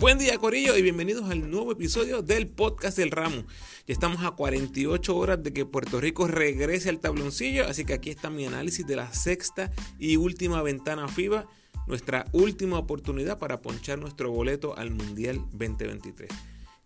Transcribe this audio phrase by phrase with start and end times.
[0.00, 3.44] Buen día Corillo y bienvenidos al nuevo episodio del podcast del ramo.
[3.86, 8.08] Ya estamos a 48 horas de que Puerto Rico regrese al tabloncillo, así que aquí
[8.08, 11.46] está mi análisis de la sexta y última ventana FIBA,
[11.86, 16.30] nuestra última oportunidad para ponchar nuestro boleto al Mundial 2023.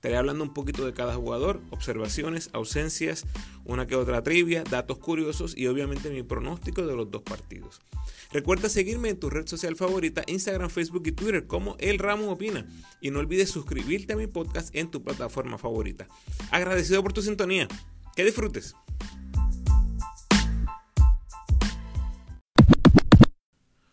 [0.04, 3.24] Estaré hablando un poquito de cada jugador, observaciones, ausencias,
[3.64, 7.80] una que otra trivia, datos curiosos y obviamente mi pronóstico de los dos partidos.
[8.30, 12.66] Recuerda seguirme en tu red social favorita, Instagram, Facebook y Twitter como El Ramo Opina.
[13.00, 16.06] Y no olvides suscribirte a mi podcast en tu plataforma favorita.
[16.50, 17.66] Agradecido por tu sintonía.
[18.14, 18.74] Que disfrutes.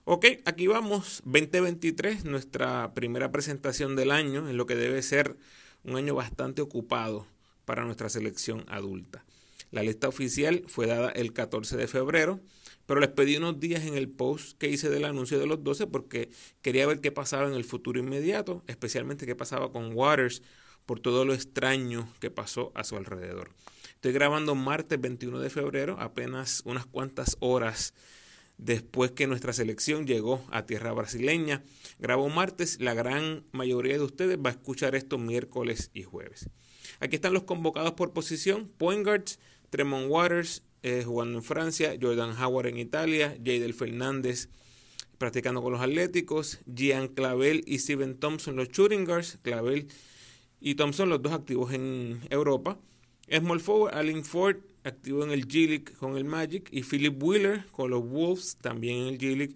[0.04, 5.38] Ok, aquí vamos, 2023, nuestra primera presentación del año, en lo que debe ser
[5.84, 7.28] un año bastante ocupado
[7.66, 9.26] para nuestra selección adulta.
[9.72, 12.42] La lista oficial fue dada el 14 de febrero,
[12.86, 15.88] pero les pedí unos días en el post que hice del anuncio de los 12
[15.88, 16.30] porque
[16.62, 20.42] quería ver qué pasaba en el futuro inmediato, especialmente qué pasaba con Waters
[20.86, 23.52] por todo lo extraño que pasó a su alrededor.
[23.94, 27.94] Estoy grabando martes 21 de febrero, apenas unas cuantas horas
[28.62, 31.64] después que nuestra selección llegó a tierra brasileña.
[32.00, 36.50] Grabó martes, la gran mayoría de ustedes va a escuchar esto miércoles y jueves.
[37.00, 38.72] Aquí están los convocados por posición.
[38.78, 39.40] Point guards,
[39.72, 44.48] Tremont Waters eh, jugando en Francia, Jordan Howard en Italia, Jadel Fernández
[45.18, 49.88] practicando con los Atléticos, Gian Clavel y Steven Thompson los shooting guards, Clavel
[50.60, 52.80] y Thompson los dos activos en Europa.
[53.30, 58.08] Small forward, Ford activo en el G-League con el Magic y Philip Wheeler con los
[58.08, 59.56] Wolves también en el G-League.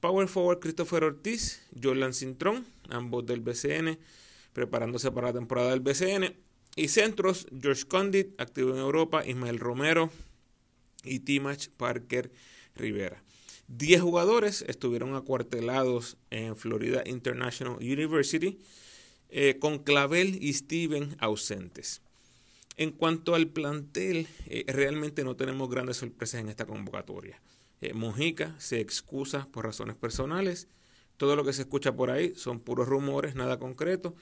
[0.00, 3.98] Power forward Christopher Ortiz, Jordan Cintrón, ambos del BCN,
[4.52, 6.36] preparándose para la temporada del BCN.
[6.76, 10.10] Y centros, George Condit, activo en Europa, Ismael Romero
[11.02, 12.30] y Timach Parker
[12.74, 13.22] Rivera.
[13.68, 18.58] Diez jugadores estuvieron acuartelados en Florida International University,
[19.28, 22.02] eh, con Clavel y Steven ausentes.
[22.78, 27.40] En cuanto al plantel, eh, realmente no tenemos grandes sorpresas en esta convocatoria.
[27.80, 30.68] Eh, Mojica se excusa por razones personales.
[31.16, 34.14] Todo lo que se escucha por ahí son puros rumores, nada concreto.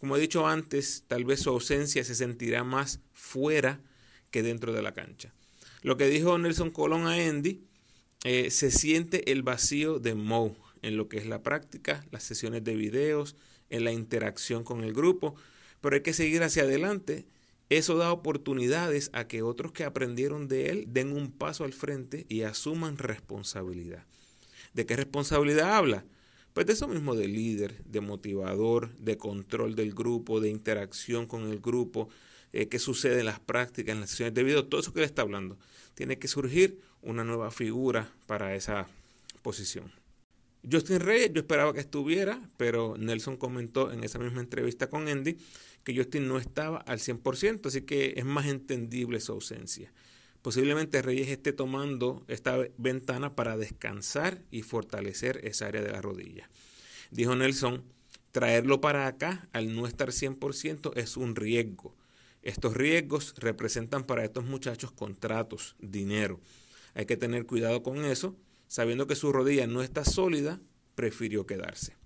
[0.00, 3.80] Como he dicho antes, tal vez su ausencia se sentirá más fuera
[4.32, 5.32] que dentro de la cancha.
[5.82, 7.62] Lo que dijo Nelson Colón a Andy,
[8.24, 12.64] eh, se siente el vacío de Mo en lo que es la práctica, las sesiones
[12.64, 13.36] de videos,
[13.68, 15.36] en la interacción con el grupo,
[15.80, 17.26] pero hay que seguir hacia adelante
[17.70, 22.26] eso da oportunidades a que otros que aprendieron de él den un paso al frente
[22.28, 24.04] y asuman responsabilidad.
[24.74, 26.04] ¿De qué responsabilidad habla?
[26.52, 31.48] Pues de eso mismo de líder, de motivador, de control del grupo, de interacción con
[31.48, 32.08] el grupo,
[32.52, 35.06] eh, qué sucede en las prácticas, en las sesiones de video, todo eso que le
[35.06, 35.56] está hablando.
[35.94, 38.88] Tiene que surgir una nueva figura para esa
[39.42, 39.92] posición.
[40.70, 45.38] Justin Reyes, yo esperaba que estuviera, pero Nelson comentó en esa misma entrevista con Andy
[45.84, 49.92] que Justin no estaba al 100%, así que es más entendible su ausencia.
[50.42, 56.48] Posiblemente Reyes esté tomando esta ventana para descansar y fortalecer esa área de la rodilla.
[57.10, 57.82] Dijo Nelson,
[58.32, 61.94] traerlo para acá al no estar 100% es un riesgo.
[62.42, 66.40] Estos riesgos representan para estos muchachos contratos, dinero.
[66.94, 68.34] Hay que tener cuidado con eso.
[68.66, 70.60] Sabiendo que su rodilla no está sólida,
[70.94, 71.99] prefirió quedarse.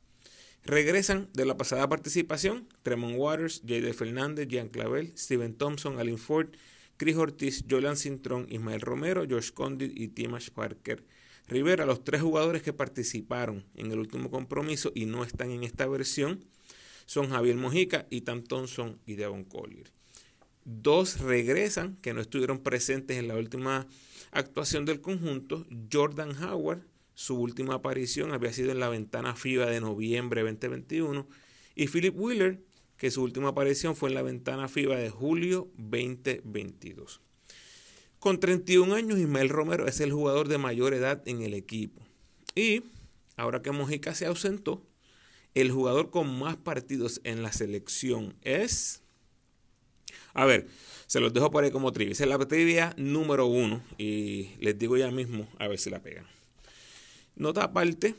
[0.64, 6.48] Regresan de la pasada participación Tremont Waters, Jade Fernández, Jean Clavel, Steven Thompson, Alin Ford,
[6.96, 11.04] Chris Ortiz, Jolan Cintrón, Ismael Romero, George Condit y Timash Parker
[11.46, 15.86] Rivera, los tres jugadores que participaron en el último compromiso y no están en esta
[15.86, 16.42] versión,
[17.04, 19.92] son Javier Mojica, Ethan Thompson y Devon Collier.
[20.64, 23.86] Dos regresan que no estuvieron presentes en la última
[24.32, 26.80] actuación del conjunto, Jordan Howard
[27.14, 31.26] su última aparición había sido en la ventana FIBA de noviembre 2021
[31.74, 32.60] y Philip Wheeler,
[32.96, 37.20] que su última aparición fue en la ventana FIBA de julio 2022.
[38.18, 42.00] Con 31 años, Ismael Romero es el jugador de mayor edad en el equipo.
[42.54, 42.82] Y
[43.36, 44.82] ahora que Mojica se ausentó,
[45.54, 49.02] el jugador con más partidos en la selección es...
[50.32, 50.66] A ver,
[51.06, 52.12] se los dejo por ahí como trivia.
[52.12, 56.33] es la trivia número uno y les digo ya mismo a ver si la pegan.
[57.36, 58.14] Nota aparte,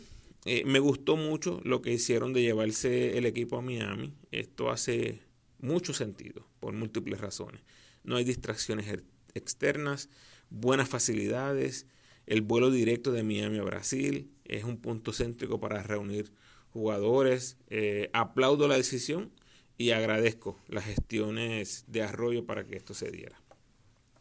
[0.45, 4.13] eh, me gustó mucho lo que hicieron de llevarse el equipo a Miami.
[4.31, 5.21] Esto hace
[5.59, 7.61] mucho sentido por múltiples razones.
[8.03, 9.03] No hay distracciones
[9.33, 10.09] externas,
[10.49, 11.87] buenas facilidades,
[12.27, 16.31] el vuelo directo de Miami a Brasil es un punto céntrico para reunir
[16.71, 17.57] jugadores.
[17.69, 19.31] Eh, aplaudo la decisión
[19.77, 23.39] y agradezco las gestiones de Arroyo para que esto se diera.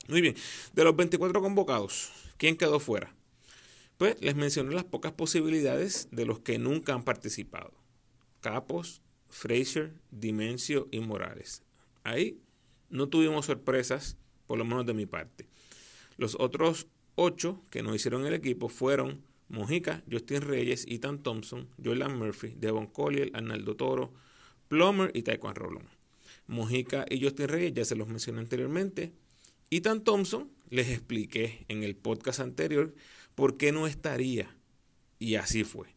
[0.08, 0.37] Muy bien,
[0.75, 3.14] de los 24 convocados, ¿quién quedó fuera?
[3.99, 7.73] Pues les mencioné las pocas posibilidades de los que nunca han participado.
[8.41, 11.62] Capos, Frazier, Dimensio y Morales.
[12.02, 12.38] Ahí
[12.91, 15.49] no tuvimos sorpresas, por lo menos de mi parte.
[16.17, 22.19] Los otros ocho que nos hicieron el equipo fueron Mojica, Justin Reyes, Ethan Thompson, Jordan
[22.19, 24.12] Murphy, Devon Collier, Arnaldo Toro,
[24.69, 25.88] Plummer y Taekwondo Rolón.
[26.46, 29.12] Mojica y Justin Reyes ya se los mencioné anteriormente.
[29.70, 32.94] Ethan Thompson les expliqué en el podcast anterior
[33.34, 34.54] por qué no estaría.
[35.19, 35.88] Y así fue.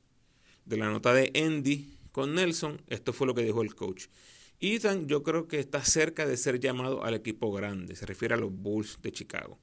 [0.66, 4.08] De la nota de Andy con Nelson, esto fue lo que dijo el coach.
[4.60, 8.38] Ethan yo creo que está cerca de ser llamado al equipo grande, se refiere a
[8.38, 9.60] los Bulls de Chicago.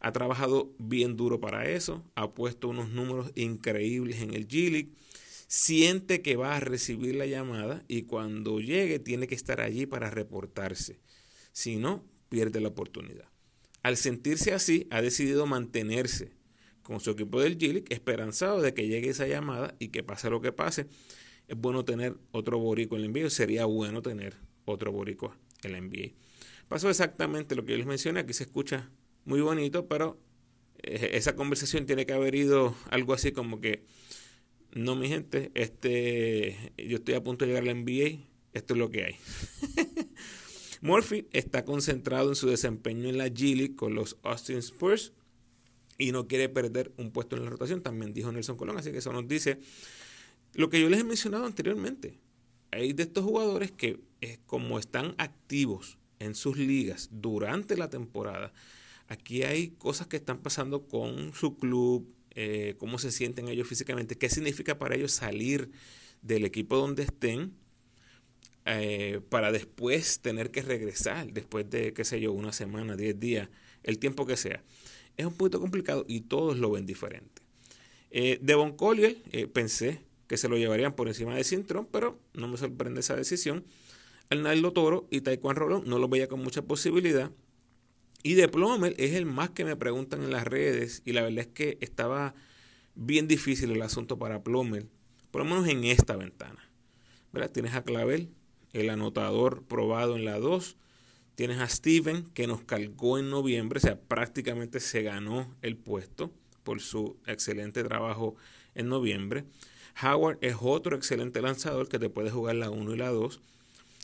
[0.00, 4.90] Ha trabajado bien duro para eso, ha puesto unos números increíbles en el G-League,
[5.46, 10.10] siente que va a recibir la llamada y cuando llegue tiene que estar allí para
[10.10, 10.98] reportarse.
[11.52, 13.28] Si no, pierde la oportunidad.
[13.84, 16.32] Al sentirse así, ha decidido mantenerse
[16.82, 20.40] con su equipo del G-League, esperanzado de que llegue esa llamada y que pase lo
[20.40, 20.86] que pase.
[21.48, 25.80] Es bueno tener otro borico en el NBA, sería bueno tener otro borico en la
[25.80, 26.12] NBA.
[26.68, 28.90] Pasó exactamente lo que yo les mencioné, aquí se escucha
[29.24, 30.18] muy bonito, pero
[30.82, 33.84] eh, esa conversación tiene que haber ido algo así como que,
[34.72, 38.78] no mi gente, este, yo estoy a punto de llegar a la NBA, esto es
[38.78, 39.16] lo que hay.
[40.80, 45.12] Murphy está concentrado en su desempeño en la G League con los Austin Spurs
[45.98, 48.98] y no quiere perder un puesto en la rotación, también dijo Nelson Colón, así que
[48.98, 49.60] eso nos dice
[50.54, 52.18] lo que yo les he mencionado anteriormente.
[52.70, 58.52] Hay de estos jugadores que eh, como están activos en sus ligas durante la temporada,
[59.12, 64.16] Aquí hay cosas que están pasando con su club, eh, cómo se sienten ellos físicamente,
[64.16, 65.70] qué significa para ellos salir
[66.22, 67.52] del equipo donde estén
[68.64, 73.50] eh, para después tener que regresar, después de, qué sé yo, una semana, diez días,
[73.82, 74.62] el tiempo que sea.
[75.16, 77.42] Es un poquito complicado y todos lo ven diferente.
[78.10, 79.16] Eh, Devon Collier,
[79.52, 83.64] pensé que se lo llevarían por encima de Cintrón, pero no me sorprende esa decisión.
[84.30, 87.30] Arnaldo Toro y Taekwondo Rolón no lo veía con mucha posibilidad.
[88.22, 91.40] Y de Plummer es el más que me preguntan en las redes y la verdad
[91.40, 92.34] es que estaba
[92.94, 94.86] bien difícil el asunto para Plummer,
[95.30, 96.68] por lo menos en esta ventana.
[97.32, 97.50] ¿verdad?
[97.50, 98.28] Tienes a Clavel,
[98.72, 100.76] el anotador probado en la 2.
[101.34, 106.30] Tienes a Steven, que nos cargó en noviembre, o sea, prácticamente se ganó el puesto
[106.62, 108.36] por su excelente trabajo
[108.74, 109.44] en noviembre.
[110.02, 113.40] Howard es otro excelente lanzador que te puede jugar la 1 y la 2.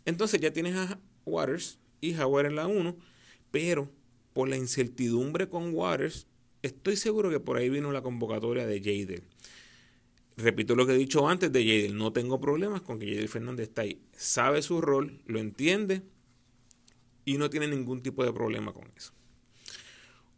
[0.06, 2.96] Entonces ya tienes a Waters y Howard en la 1,
[3.50, 3.90] pero
[4.32, 6.26] por la incertidumbre con Waters,
[6.62, 9.22] estoy seguro que por ahí vino la convocatoria de Jadel.
[10.36, 13.69] Repito lo que he dicho antes de Jadel, no tengo problemas con que Jadel Fernández
[13.69, 14.00] está ahí.
[14.16, 16.02] Sabe su rol, lo entiende
[17.28, 19.12] y no tiene ningún tipo de problema con eso.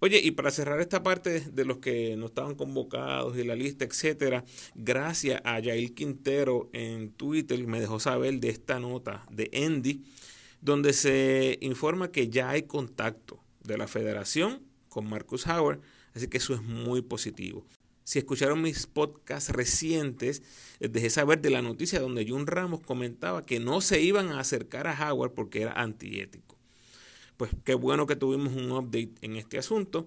[0.00, 3.84] Oye, y para cerrar esta parte de los que no estaban convocados y la lista,
[3.84, 4.44] etcétera,
[4.75, 10.02] gracias a Yael Quintero en Twitter me dejó saber de esta nota de Andy,
[10.60, 15.81] donde se informa que ya hay contacto de la federación con Marcus Howard,
[16.14, 17.66] así que eso es muy positivo.
[18.02, 20.42] Si escucharon mis podcasts recientes,
[20.81, 24.40] les dejé saber de la noticia donde Jun Ramos comentaba que no se iban a
[24.40, 26.59] acercar a Howard porque era antiético.
[27.40, 30.06] Pues qué bueno que tuvimos un update en este asunto.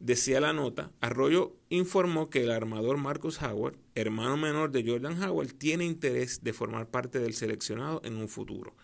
[0.00, 5.54] Decía la nota, Arroyo informó que el armador Marcus Howard, hermano menor de Jordan Howard,
[5.54, 8.74] tiene interés de formar parte del seleccionado en un futuro.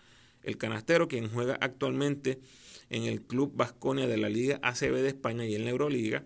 [0.41, 2.39] El canastero, quien juega actualmente
[2.89, 6.25] en el Club Vasconia de la Liga ACB de España y en la Euroliga,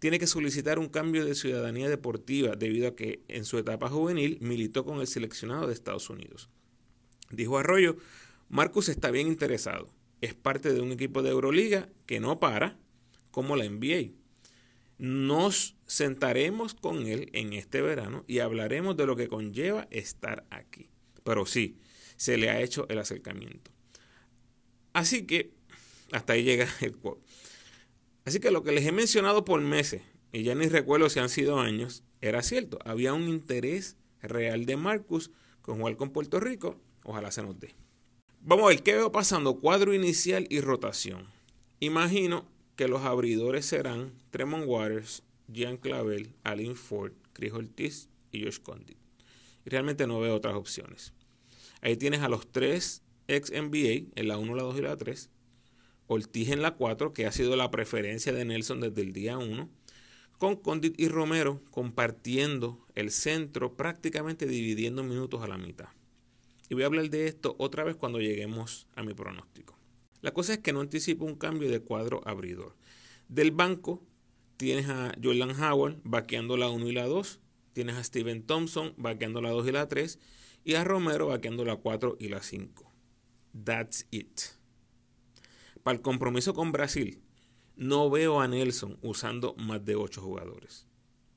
[0.00, 4.38] tiene que solicitar un cambio de ciudadanía deportiva debido a que en su etapa juvenil
[4.40, 6.48] militó con el seleccionado de Estados Unidos.
[7.30, 7.96] Dijo Arroyo,
[8.48, 9.88] Marcus está bien interesado,
[10.22, 12.78] es parte de un equipo de Euroliga que no para,
[13.30, 14.12] como la NBA.
[14.98, 20.88] Nos sentaremos con él en este verano y hablaremos de lo que conlleva estar aquí.
[21.24, 21.76] Pero sí,
[22.16, 23.72] se le ha hecho el acercamiento.
[24.92, 25.50] Así que
[26.12, 27.22] hasta ahí llega el quote.
[28.24, 30.02] Así que lo que les he mencionado por meses,
[30.32, 32.78] y ya ni recuerdo si han sido años, era cierto.
[32.84, 36.80] Había un interés real de Marcus con jugar con Puerto Rico.
[37.02, 37.74] Ojalá se nos dé.
[38.44, 39.60] Vamos a ver qué veo pasando.
[39.60, 41.28] Cuadro inicial y rotación.
[41.78, 42.44] Imagino
[42.74, 48.96] que los abridores serán Tremont Waters, Jean Clavel, Alin Ford, Chris Ortiz y Josh Condit.
[49.64, 51.12] Realmente no veo otras opciones.
[51.82, 55.30] Ahí tienes a los tres ex NBA, en la 1, la 2 y la 3.
[56.08, 59.70] Ortiz en la 4, que ha sido la preferencia de Nelson desde el día 1,
[60.38, 65.90] con Condit y Romero compartiendo el centro, prácticamente dividiendo minutos a la mitad.
[66.72, 69.78] Y voy a hablar de esto otra vez cuando lleguemos a mi pronóstico.
[70.22, 72.76] La cosa es que no anticipo un cambio de cuadro abridor.
[73.28, 74.02] Del banco
[74.56, 77.40] tienes a Jordan Howard vaqueando la 1 y la 2,
[77.74, 80.18] tienes a Steven Thompson vaqueando la 2 y la 3,
[80.64, 82.90] y a Romero vaqueando la 4 y la 5.
[83.64, 84.40] That's it.
[85.82, 87.20] Para el compromiso con Brasil,
[87.76, 90.86] no veo a Nelson usando más de 8 jugadores.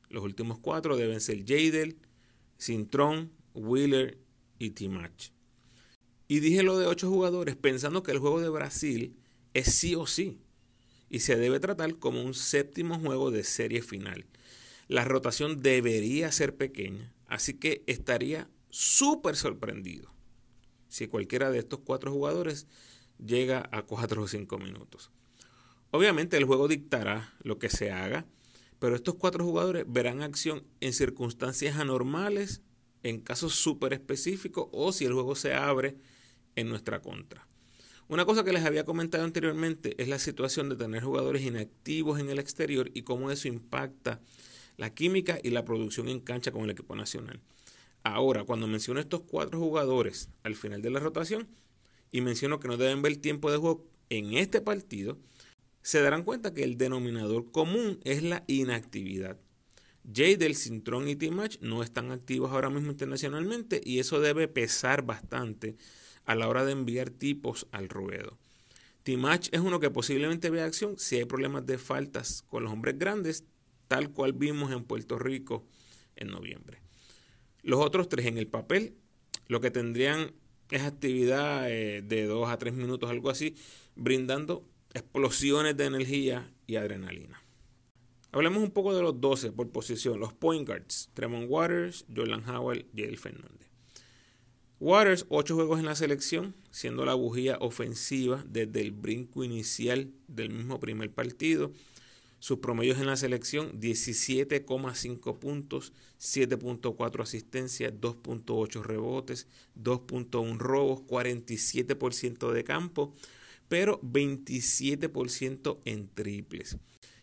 [0.08, 1.98] Los últimos 4 deben ser Jadel,
[2.58, 4.24] Cintrón, Wheeler
[4.60, 5.32] y Timach.
[6.28, 9.18] Y dije lo de 8 jugadores pensando que el juego de Brasil
[9.54, 10.40] es sí o sí
[11.10, 14.26] y se debe tratar como un séptimo juego de serie final.
[14.88, 20.16] La rotación debería ser pequeña, así que estaría súper sorprendido
[20.88, 22.68] si cualquiera de estos cuatro jugadores
[23.18, 25.12] llega a 4 o 5 minutos.
[25.92, 28.26] Obviamente el juego dictará lo que se haga,
[28.80, 32.62] pero estos cuatro jugadores verán acción en circunstancias anormales,
[33.06, 35.96] en casos súper específicos o si el juego se abre
[36.56, 37.48] en nuestra contra.
[38.08, 42.30] Una cosa que les había comentado anteriormente es la situación de tener jugadores inactivos en
[42.30, 44.22] el exterior y cómo eso impacta
[44.78, 47.40] la química y la producción en cancha con el equipo nacional.
[48.04, 51.48] Ahora, cuando menciono estos cuatro jugadores al final de la rotación
[52.12, 55.20] y menciono que no deben ver tiempo de juego en este partido,
[55.84, 59.38] se darán cuenta que el denominador común es la inactividad.
[60.14, 65.04] Jay del Cintrón y T-Match no están activos ahora mismo internacionalmente y eso debe pesar
[65.04, 65.76] bastante
[66.26, 68.38] a la hora de enviar tipos al ruedo.
[69.04, 72.98] T-Match es uno que posiblemente vea acción si hay problemas de faltas con los hombres
[72.98, 73.46] grandes,
[73.88, 75.66] tal cual vimos en Puerto Rico
[76.16, 76.82] en noviembre.
[77.62, 78.96] Los otros tres en el papel,
[79.48, 80.34] lo que tendrían
[80.72, 83.56] es actividad eh, de 2 a 3 minutos, algo así,
[83.96, 87.45] brindando explosiones de energía y adrenalina.
[88.36, 92.86] Hablemos un poco de los 12 por posición, los point guards, Tremont Waters, Jordan Howell
[92.94, 93.70] y El Fernández.
[94.82, 100.50] Waters, 8 juegos en la selección, siendo la bujía ofensiva desde el brinco inicial del
[100.50, 101.72] mismo primer partido.
[102.40, 109.48] Sus promedios en la selección, 17,5 puntos, 7.4 asistencias, 2.8 rebotes,
[109.82, 113.16] 2.1 robos, 47% de campo,
[113.70, 116.78] pero 27% en triples.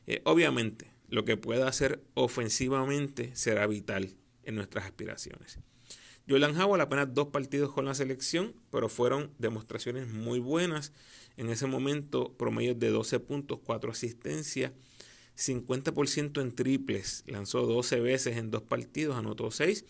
[0.07, 5.59] Eh, obviamente, lo que pueda hacer ofensivamente será vital en nuestras aspiraciones.
[6.27, 10.95] Jordan Howell apenas dos partidos con la selección, pero fueron demostraciones muy buenas.
[11.37, 14.73] En ese momento, promedio de 12 puntos, 4 asistencias,
[15.37, 17.25] 50% en triples.
[17.27, 19.85] Lanzó 12 veces en dos partidos, anotó 6,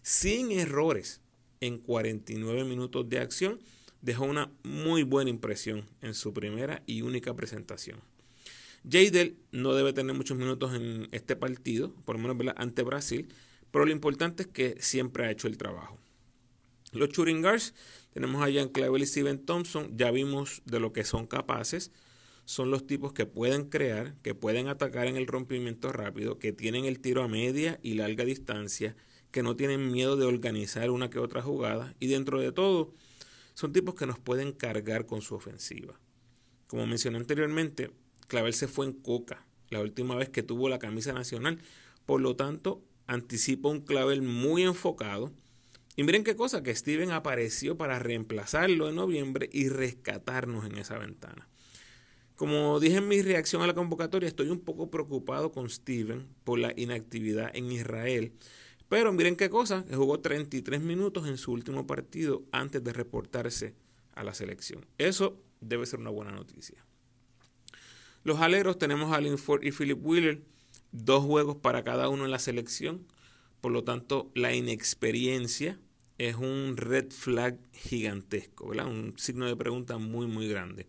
[0.00, 1.20] sin errores
[1.60, 3.60] en 49 minutos de acción.
[4.00, 8.00] Dejó una muy buena impresión en su primera y única presentación.
[8.88, 13.28] Jadel no debe tener muchos minutos en este partido, por lo menos ante Brasil,
[13.70, 15.98] pero lo importante es que siempre ha hecho el trabajo.
[16.92, 17.42] Los shooting
[18.12, 21.90] tenemos a Jan Clavel y Steven Thompson, ya vimos de lo que son capaces.
[22.44, 26.84] Son los tipos que pueden crear, que pueden atacar en el rompimiento rápido, que tienen
[26.84, 28.96] el tiro a media y larga distancia,
[29.30, 32.92] que no tienen miedo de organizar una que otra jugada y dentro de todo
[33.54, 35.98] son tipos que nos pueden cargar con su ofensiva.
[36.66, 37.90] Como mencioné anteriormente,
[38.32, 41.58] Clavel se fue en coca la última vez que tuvo la camisa nacional,
[42.06, 45.30] por lo tanto anticipa un clavel muy enfocado.
[45.96, 50.96] Y miren qué cosa, que Steven apareció para reemplazarlo en noviembre y rescatarnos en esa
[50.96, 51.46] ventana.
[52.34, 56.58] Como dije en mi reacción a la convocatoria, estoy un poco preocupado con Steven por
[56.58, 58.32] la inactividad en Israel.
[58.88, 63.74] Pero miren qué cosa, jugó 33 minutos en su último partido antes de reportarse
[64.14, 64.86] a la selección.
[64.96, 66.82] Eso debe ser una buena noticia.
[68.24, 70.42] Los aleros tenemos a Alin Ford y Philip Wheeler
[70.92, 73.06] dos juegos para cada uno en la selección.
[73.60, 75.78] Por lo tanto, la inexperiencia
[76.18, 78.86] es un red flag gigantesco, ¿verdad?
[78.86, 80.86] Un signo de pregunta muy, muy grande.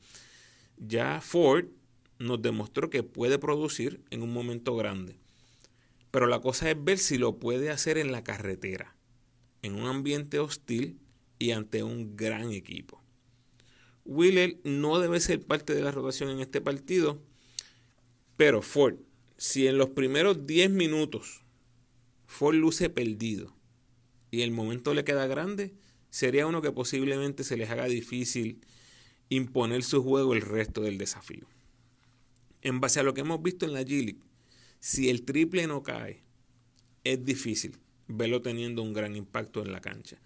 [0.77, 1.65] Ya Ford
[2.19, 5.17] nos demostró que puede producir en un momento grande.
[6.11, 8.95] Pero la cosa es ver si lo puede hacer en la carretera,
[9.63, 10.99] en un ambiente hostil
[11.39, 13.02] y ante un gran equipo.
[14.05, 17.21] Wheeler no debe ser parte de la rotación en este partido,
[18.37, 18.95] pero Ford
[19.37, 21.41] si en los primeros 10 minutos
[22.27, 23.53] Ford luce perdido
[24.31, 25.73] y el momento le queda grande,
[26.09, 28.61] sería uno que posiblemente se les haga difícil
[29.29, 31.45] imponer su juego el resto del desafío.
[32.61, 34.15] En base a lo que hemos visto en la G
[34.79, 36.23] si el triple no cae,
[37.03, 40.21] es difícil verlo teniendo un gran impacto en la cancha.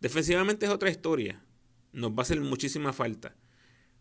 [0.00, 1.44] Defensivamente es otra historia,
[1.92, 3.34] nos va a hacer muchísima falta,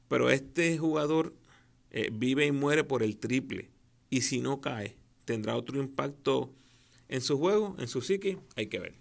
[0.08, 1.34] pero este jugador
[1.92, 3.70] eh, vive y muere por el triple
[4.10, 6.54] y si no cae, tendrá otro impacto
[7.08, 8.96] en su juego, en su psique, hay que ver.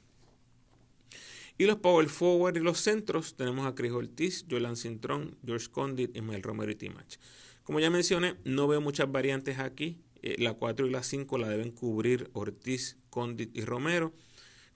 [1.59, 6.17] Y los power forward y los centros, tenemos a Chris Ortiz, Jolan Cintrón, George Condit,
[6.17, 7.19] Ismael Romero y Timach.
[7.65, 9.99] Como ya mencioné, no veo muchas variantes aquí.
[10.23, 14.15] Eh, la 4 y la 5 la deben cubrir Ortiz, Condit y Romero.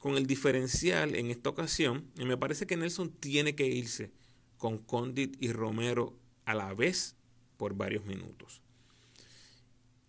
[0.04, 4.10] Con el diferencial en esta ocasión, y me parece que Nelson tiene que irse
[4.58, 6.12] con Condit y Romero
[6.44, 7.16] a la vez
[7.56, 8.60] por varios minutos.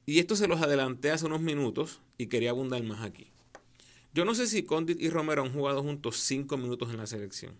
[0.05, 3.31] Y esto se los adelanté hace unos minutos y quería abundar más aquí.
[4.13, 7.53] Yo no sé si Condit y Romero han jugado juntos cinco minutos en la selección.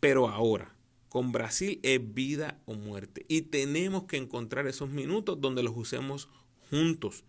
[0.00, 0.74] Pero ahora,
[1.10, 3.26] con Brasil es vida o muerte.
[3.28, 6.30] Y tenemos que encontrar esos minutos donde los usemos
[6.70, 7.24] juntos.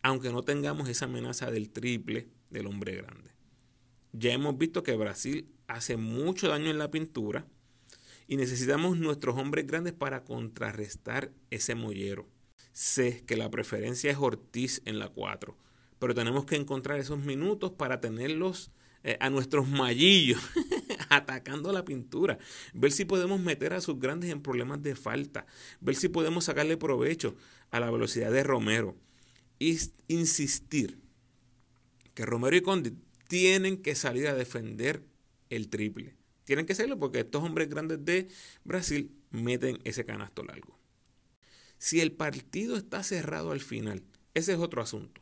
[0.00, 3.30] Aunque no tengamos esa amenaza del triple del hombre grande.
[4.12, 7.46] Ya hemos visto que Brasil hace mucho daño en la pintura
[8.26, 12.26] y necesitamos nuestros hombres grandes para contrarrestar ese mollero.
[12.72, 15.56] Sé que la preferencia es Ortiz en la 4,
[15.98, 18.70] pero tenemos que encontrar esos minutos para tenerlos
[19.02, 20.40] eh, a nuestros mallillos
[21.10, 22.38] atacando la pintura,
[22.74, 25.46] ver si podemos meter a sus grandes en problemas de falta,
[25.80, 27.36] ver si podemos sacarle provecho
[27.70, 28.96] a la velocidad de Romero
[30.08, 30.98] insistir
[32.16, 32.94] que Romero y Condit
[33.28, 35.04] tienen que salir a defender
[35.50, 36.16] el triple.
[36.44, 38.28] Tienen que hacerlo porque estos hombres grandes de
[38.64, 40.78] Brasil meten ese canasto largo.
[41.76, 45.20] Si el partido está cerrado al final, ese es otro asunto.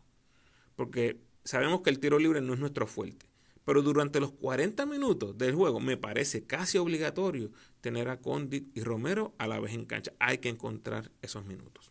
[0.76, 3.26] Porque sabemos que el tiro libre no es nuestro fuerte.
[3.64, 8.82] Pero durante los 40 minutos del juego me parece casi obligatorio tener a Condit y
[8.82, 10.12] Romero a la vez en cancha.
[10.20, 11.90] Hay que encontrar esos minutos.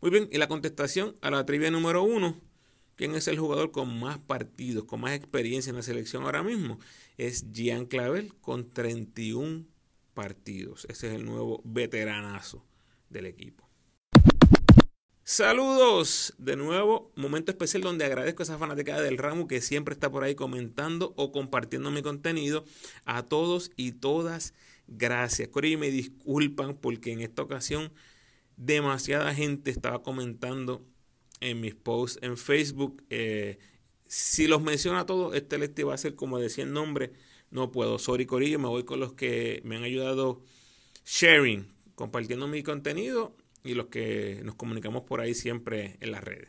[0.00, 2.40] Muy bien, y la contestación a la trivia número uno
[3.00, 6.78] ¿Quién es el jugador con más partidos, con más experiencia en la selección ahora mismo?
[7.16, 9.64] Es Gian Clavel con 31
[10.12, 10.84] partidos.
[10.90, 12.62] Ese es el nuevo veteranazo
[13.08, 13.66] del equipo.
[15.24, 20.10] Saludos de nuevo, momento especial donde agradezco a esa fanática del ramo que siempre está
[20.10, 22.66] por ahí comentando o compartiendo mi contenido.
[23.06, 24.52] A todos y todas,
[24.88, 25.48] gracias.
[25.48, 27.94] Corey, me disculpan porque en esta ocasión
[28.58, 30.84] demasiada gente estaba comentando
[31.40, 33.02] en mis posts en Facebook.
[33.10, 33.58] Eh,
[34.06, 37.12] si los menciono a todos, este liste va a ser como decía el nombre.
[37.50, 37.98] No puedo.
[37.98, 38.58] Sorry, Corillo.
[38.58, 40.42] Me voy con los que me han ayudado
[41.04, 46.48] sharing, compartiendo mi contenido y los que nos comunicamos por ahí siempre en las redes.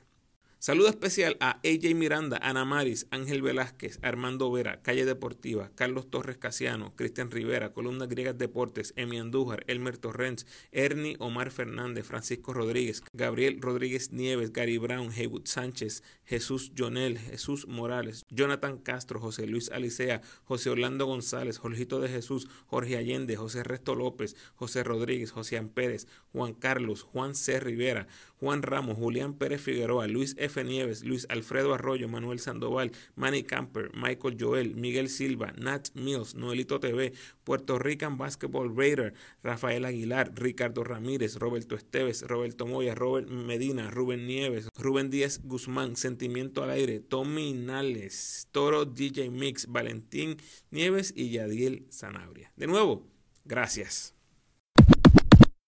[0.62, 6.38] Saludo especial a AJ Miranda, Ana Maris, Ángel Velázquez, Armando Vera, Calle Deportiva, Carlos Torres
[6.38, 13.02] Casiano, Cristian Rivera, Columnas Griegas Deportes, Emi Andújar, Elmer Torrens, Ernie Omar Fernández, Francisco Rodríguez,
[13.12, 19.72] Gabriel Rodríguez Nieves, Gary Brown, Heywood Sánchez, Jesús Jonel, Jesús Morales, Jonathan Castro, José Luis
[19.72, 25.60] Alicea, José Orlando González, Jorgito de Jesús, Jorge Allende, José Resto López, José Rodríguez, José
[25.74, 27.60] Pérez, Juan Carlos, Juan C.
[27.60, 28.08] Rivera,
[28.42, 30.64] Juan Ramos, Julián Pérez Figueroa, Luis F.
[30.64, 36.80] Nieves, Luis Alfredo Arroyo, Manuel Sandoval, Manny Camper, Michael Joel, Miguel Silva, Nat Mills, Noelito
[36.80, 43.92] TV, Puerto Rican Basketball Raider, Rafael Aguilar, Ricardo Ramírez, Roberto Esteves, Roberto Moya, Robert Medina,
[43.92, 50.38] Rubén Nieves, Rubén Díaz Guzmán, Sentimiento al Aire, Tommy Nales, Toro DJ Mix, Valentín
[50.72, 52.52] Nieves y Yadiel Sanabria.
[52.56, 53.06] De nuevo,
[53.46, 54.16] gracias.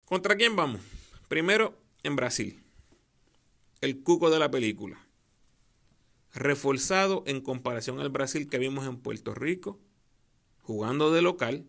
[0.05, 0.79] ¿Contra quién vamos?
[1.27, 2.60] Primero, en Brasil
[3.81, 5.03] el cuco de la película.
[6.33, 9.79] Reforzado en comparación al Brasil que vimos en Puerto Rico,
[10.61, 11.65] jugando de local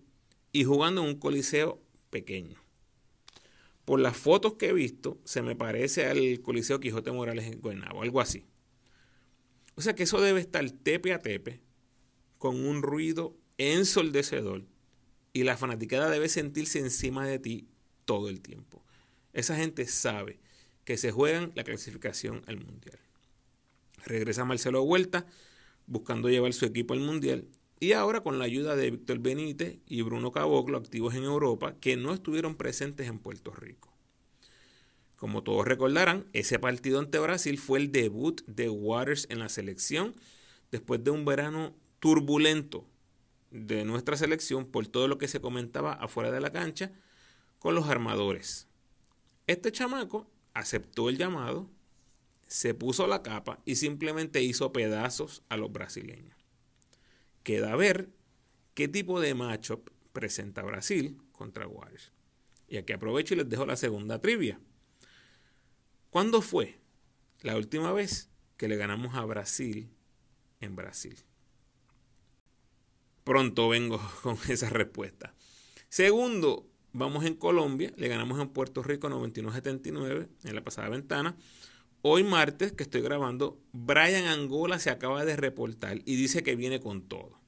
[0.53, 2.63] y jugando en un coliseo pequeño.
[3.87, 8.03] Por las fotos que he visto, se me parece al Coliseo Quijote Morales en Guaynabo,
[8.03, 8.45] algo así.
[9.75, 11.61] O sea que eso debe estar tepe a tepe,
[12.37, 14.65] con un ruido ensordecedor,
[15.33, 17.69] y la fanaticada debe sentirse encima de ti
[18.05, 18.85] todo el tiempo.
[19.33, 20.42] Esa gente sabe
[20.85, 22.99] que se juegan la clasificación al Mundial.
[24.05, 25.27] Regresa Marcelo Vuelta
[25.87, 27.47] buscando llevar su equipo al Mundial
[27.81, 31.97] y ahora con la ayuda de Víctor Benítez y Bruno Caboclo, activos en Europa, que
[31.97, 33.93] no estuvieron presentes en Puerto Rico.
[35.17, 40.15] Como todos recordarán, ese partido ante Brasil fue el debut de Waters en la selección
[40.71, 42.87] después de un verano turbulento
[43.51, 46.93] de nuestra selección por todo lo que se comentaba afuera de la cancha
[47.59, 48.67] con los armadores.
[49.47, 51.71] Este chamaco aceptó el llamado,
[52.47, 56.37] se puso la capa y simplemente hizo pedazos a los brasileños.
[57.43, 58.11] Queda ver
[58.75, 62.13] qué tipo de matchup presenta Brasil contra Juárez.
[62.69, 64.61] Y aquí aprovecho y les dejo la segunda trivia.
[66.11, 66.79] ¿Cuándo fue
[67.41, 69.91] la última vez que le ganamos a Brasil
[70.61, 71.17] en Brasil?
[73.25, 75.35] Pronto vengo con esa respuesta.
[75.89, 81.37] Segundo, Vamos en Colombia, le ganamos en Puerto Rico 91-79 en la pasada ventana.
[82.03, 86.81] Hoy martes que estoy grabando, Brian Angola se acaba de reportar y dice que viene
[86.81, 87.41] con todo.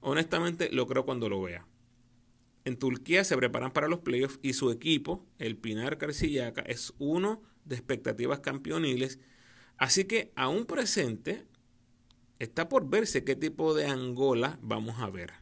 [0.00, 1.68] Honestamente lo creo cuando lo vea.
[2.64, 7.42] En Turquía se preparan para los playoffs y su equipo, el Pinar Carcillaca, es uno
[7.64, 9.20] de expectativas campeoniles.
[9.76, 11.46] Así que aún presente,
[12.40, 15.32] está por verse qué tipo de Angola vamos a ver.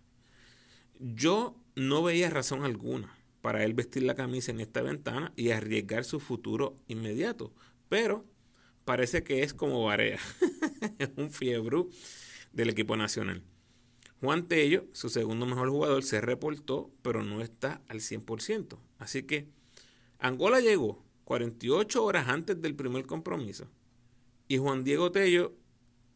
[0.98, 6.04] Yo no veía razón alguna para él vestir la camisa en esta ventana y arriesgar
[6.04, 7.52] su futuro inmediato,
[7.88, 8.24] pero
[8.84, 10.18] parece que es como Varea,
[11.16, 11.84] un fiebre
[12.52, 13.42] del equipo nacional.
[14.20, 18.78] Juan Tello, su segundo mejor jugador, se reportó, pero no está al 100%.
[18.98, 19.46] Así que
[20.18, 23.68] Angola llegó 48 horas antes del primer compromiso
[24.48, 25.54] y Juan Diego Tello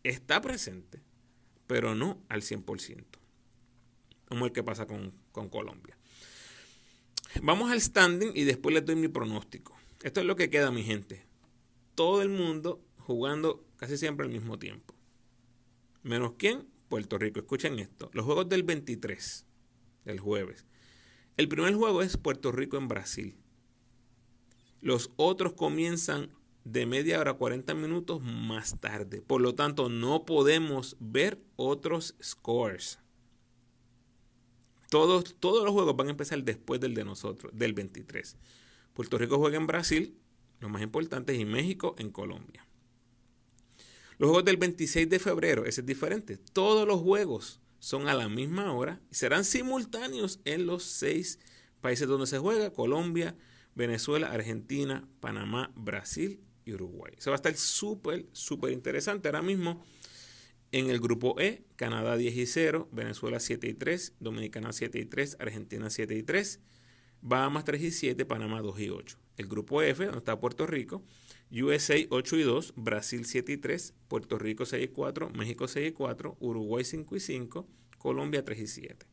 [0.03, 1.03] está presente,
[1.67, 3.20] pero no al 100%.
[4.31, 5.99] Como el que pasa con, con Colombia.
[7.43, 9.77] Vamos al standing y después les doy mi pronóstico.
[10.03, 11.27] Esto es lo que queda, mi gente.
[11.95, 14.95] Todo el mundo jugando casi siempre al mismo tiempo.
[16.03, 17.41] Menos quién, Puerto Rico.
[17.41, 18.09] Escuchen esto.
[18.15, 19.47] Los juegos del 23,
[20.05, 20.65] del jueves.
[21.37, 23.37] El primer juego es Puerto Rico en Brasil.
[24.81, 26.31] Los otros comienzan
[26.65, 29.23] de media hora a 40 minutos más tarde.
[29.23, 32.99] Por lo tanto, no podemos ver otros scores.
[34.91, 38.37] Todos, todos los juegos van a empezar después del de nosotros, del 23.
[38.93, 40.19] Puerto Rico juega en Brasil,
[40.59, 42.67] lo más importante, y México en Colombia.
[44.19, 46.37] Los juegos del 26 de febrero, ese es diferente.
[46.37, 51.39] Todos los juegos son a la misma hora y serán simultáneos en los seis
[51.81, 53.37] países donde se juega, Colombia,
[53.75, 57.15] Venezuela, Argentina, Panamá, Brasil y Uruguay.
[57.17, 59.29] Eso va a estar súper, súper interesante.
[59.29, 59.83] Ahora mismo
[60.73, 65.05] en el grupo E, Canadá 10 y 0, Venezuela 7 y 3, Dominicana 7 y
[65.05, 66.61] 3, Argentina 7 y 3,
[67.23, 69.19] Bahamas 3 y 7, Panamá 2 y 8.
[69.37, 71.03] El grupo F, donde está Puerto Rico,
[71.51, 75.89] USA 8 y 2, Brasil 7 y 3, Puerto Rico 6 y 4, México 6
[75.89, 79.07] y 4, Uruguay 5 y 5, Colombia 3 y 7.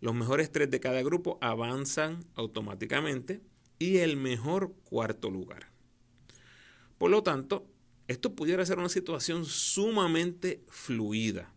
[0.00, 3.40] Los mejores tres de cada grupo avanzan automáticamente
[3.78, 5.68] y el mejor cuarto lugar.
[6.98, 7.66] Por lo tanto,
[8.08, 11.52] esto pudiera ser una situación sumamente fluida.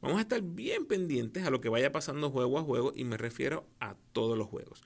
[0.00, 3.18] Vamos a estar bien pendientes a lo que vaya pasando juego a juego y me
[3.18, 4.82] refiero a todos los juegos.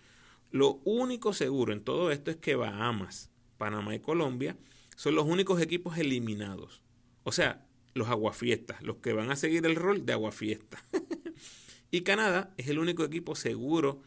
[0.50, 4.56] Lo único seguro en todo esto es que Bahamas Panamá y Colombia
[4.96, 6.82] son los únicos equipos eliminados.
[7.22, 10.84] O sea, los aguafiestas, los que van a seguir el rol de aguafiesta.
[11.90, 14.02] y Canadá es el único equipo seguro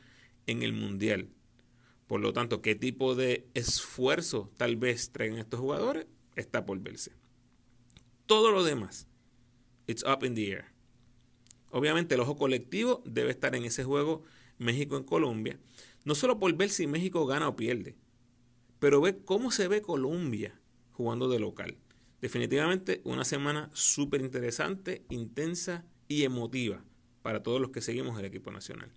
[0.45, 1.29] en el Mundial.
[2.07, 7.11] Por lo tanto, qué tipo de esfuerzo tal vez traigan estos jugadores está por verse.
[8.25, 9.07] Todo lo demás,
[9.87, 10.65] it's up in the air.
[11.71, 14.23] Obviamente el ojo colectivo debe estar en ese juego
[14.57, 15.59] México en Colombia,
[16.05, 17.95] no solo por ver si México gana o pierde,
[18.79, 20.59] pero ve cómo se ve Colombia
[20.91, 21.77] jugando de local.
[22.21, 26.83] Definitivamente una semana súper interesante, intensa y emotiva
[27.21, 28.91] para todos los que seguimos el equipo nacional.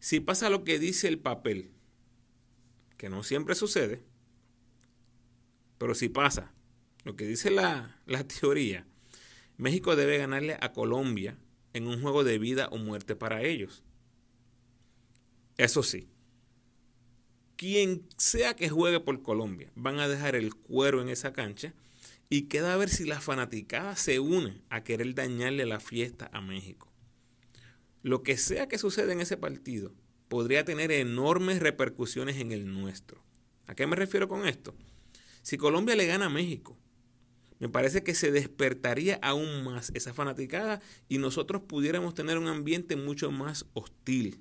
[0.00, 1.70] Si pasa lo que dice el papel,
[2.96, 4.02] que no siempre sucede,
[5.78, 6.53] pero si pasa
[7.04, 8.00] lo que dice la,
[8.40, 8.86] teoría,
[9.56, 11.38] México debe ganarle a Colombia
[11.74, 13.82] en un juego de vida o muerte para ellos.
[15.56, 16.08] Eso sí,
[17.56, 21.74] quien sea que juegue por Colombia, van a dejar el cuero en esa cancha
[22.28, 26.40] y queda a ver si la fanaticada se une a querer dañarle la fiesta a
[26.40, 26.90] México.
[28.02, 29.92] Lo que sea que suceda en ese partido
[30.28, 33.22] podría tener enormes repercusiones en el nuestro.
[33.66, 34.74] ¿A qué me refiero con esto?
[35.42, 36.76] Si Colombia le gana a México,
[37.60, 42.96] me parece que se despertaría aún más esa fanaticada y nosotros pudiéramos tener un ambiente
[42.96, 44.40] mucho más hostil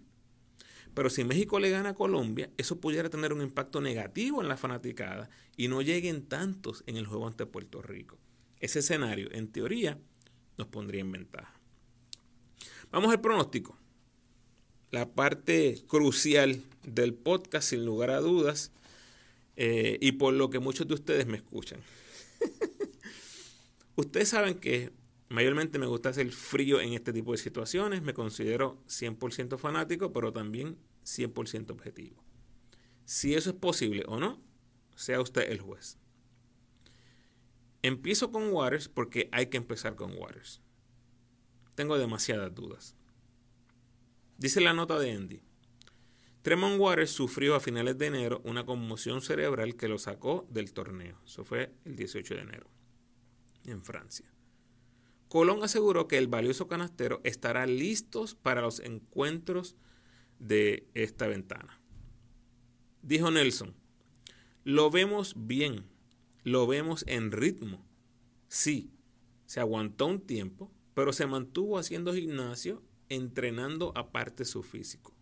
[0.93, 4.57] pero si México le gana a Colombia, eso pudiera tener un impacto negativo en la
[4.57, 8.17] fanaticada y no lleguen tantos en el juego ante Puerto Rico.
[8.59, 9.97] Ese escenario, en teoría,
[10.57, 11.59] nos pondría en ventaja.
[12.91, 13.77] Vamos al pronóstico.
[14.91, 18.71] La parte crucial del podcast, sin lugar a dudas,
[19.55, 21.81] eh, y por lo que muchos de ustedes me escuchan.
[23.95, 24.91] ustedes saben que
[25.33, 28.03] Mayormente me gusta hacer frío en este tipo de situaciones.
[28.03, 32.23] Me considero 100% fanático, pero también 100% objetivo.
[33.05, 34.39] Si eso es posible o no,
[34.95, 35.97] sea usted el juez.
[37.81, 40.61] Empiezo con Waters porque hay que empezar con Waters.
[41.73, 42.95] Tengo demasiadas dudas.
[44.37, 45.41] Dice la nota de Andy.
[46.43, 51.19] Tremont Waters sufrió a finales de enero una conmoción cerebral que lo sacó del torneo.
[51.25, 52.73] Eso fue el 18 de enero
[53.65, 54.33] en Francia.
[55.27, 59.75] Colón aseguró que el valioso canastero estará listo para los encuentros
[60.37, 61.81] de esta ventana.
[63.01, 63.73] Dijo Nelson,
[64.63, 65.85] lo vemos bien,
[66.43, 67.85] lo vemos en ritmo.
[68.47, 68.91] Sí,
[69.45, 75.13] se aguantó un tiempo, pero se mantuvo haciendo gimnasio, entrenando aparte su físico.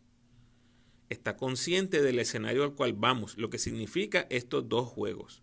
[1.10, 5.42] Está consciente del escenario al cual vamos, lo que significa estos dos juegos.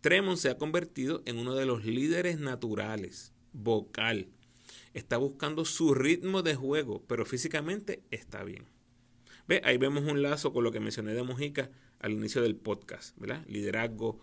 [0.00, 4.28] Tremont se ha convertido en uno de los líderes naturales vocal.
[4.94, 8.66] Está buscando su ritmo de juego, pero físicamente está bien.
[9.48, 9.60] ¿Ve?
[9.64, 13.44] Ahí vemos un lazo con lo que mencioné de Mojica al inicio del podcast, ¿verdad?
[13.48, 14.20] Liderazgo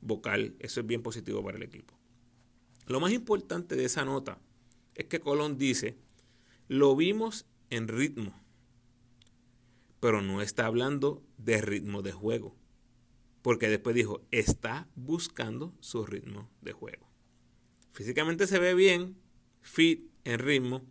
[0.00, 1.94] vocal, eso es bien positivo para el equipo.
[2.86, 4.38] Lo más importante de esa nota
[4.94, 5.96] es que Colón dice,
[6.68, 8.38] lo vimos en ritmo,
[10.00, 12.54] pero no está hablando de ritmo de juego,
[13.44, 17.06] porque después dijo, está buscando su ritmo de juego.
[17.92, 19.18] Físicamente se ve bien,
[19.60, 20.90] fit, en ritmo,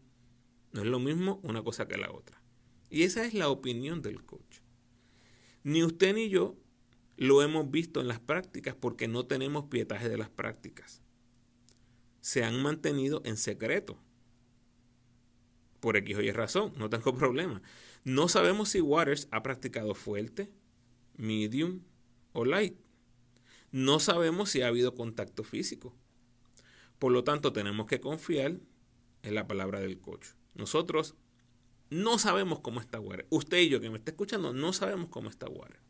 [0.72, 2.44] no es lo mismo una cosa que la otra.
[2.92, 4.60] Y esa es la opinión del coach.
[5.64, 6.56] Ni usted ni yo
[7.18, 11.02] lo hemos visto en las prácticas porque no tenemos pietaje de las prácticas.
[12.22, 13.98] Se han mantenido en secreto.
[15.80, 17.64] Por X o Y razón, no tengo problema.
[18.04, 20.54] No sabemos si Waters ha practicado fuerte,
[21.18, 21.82] medium
[22.34, 22.76] o light.
[23.72, 25.96] No sabemos si ha habido contacto físico.
[27.00, 28.60] Por lo tanto, tenemos que confiar
[29.24, 30.28] en la palabra del coach.
[30.54, 31.16] Nosotros
[31.90, 33.28] no sabemos cómo está Waters.
[33.30, 35.82] Usted y yo que me está escuchando no sabemos cómo está Waters.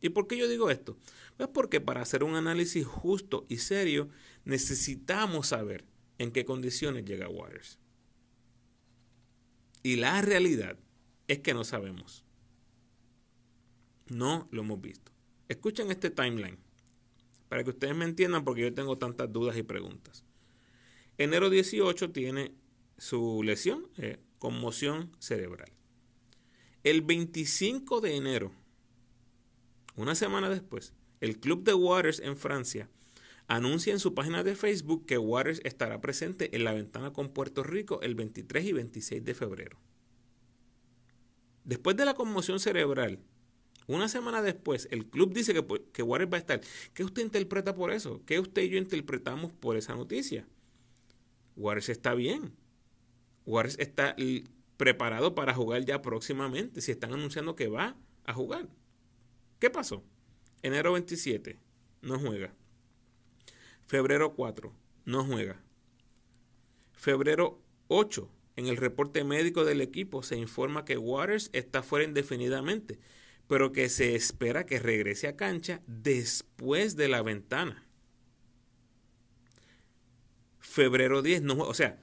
[0.00, 0.98] ¿Y por qué yo digo esto?
[1.36, 4.08] Pues porque para hacer un análisis justo y serio
[4.44, 5.84] necesitamos saber
[6.18, 7.78] en qué condiciones llega Waters.
[9.82, 10.78] Y la realidad
[11.28, 12.24] es que no sabemos.
[14.06, 15.12] No lo hemos visto.
[15.48, 16.58] Escuchen este timeline
[17.48, 20.24] para que ustedes me entiendan porque yo tengo tantas dudas y preguntas.
[21.18, 22.52] Enero 18 tiene
[22.98, 25.70] su lesión, eh, conmoción cerebral.
[26.82, 28.52] El 25 de enero
[29.96, 32.90] una semana después, el Club de Waters en Francia
[33.48, 37.62] anuncia en su página de Facebook que Waters estará presente en la ventana con Puerto
[37.62, 39.78] Rico el 23 y 26 de febrero.
[41.64, 43.20] Después de la conmoción cerebral,
[43.86, 46.60] una semana después, el club dice que, que Waters va a estar.
[46.92, 48.22] ¿Qué usted interpreta por eso?
[48.26, 50.46] ¿Qué usted y yo interpretamos por esa noticia?
[51.56, 52.52] Waters está bien.
[53.44, 54.16] Waters está
[54.76, 56.80] preparado para jugar ya próximamente.
[56.80, 58.68] Si están anunciando que va a jugar.
[59.58, 60.04] ¿Qué pasó?
[60.62, 61.58] Enero 27,
[62.02, 62.54] no juega.
[63.86, 65.62] Febrero 4, no juega.
[66.92, 72.98] Febrero 8, en el reporte médico del equipo se informa que Waters está fuera indefinidamente,
[73.48, 77.86] pero que se espera que regrese a cancha después de la ventana.
[80.58, 81.54] Febrero 10, no.
[81.58, 82.02] O sea,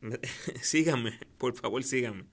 [0.62, 2.26] síganme, por favor, síganme.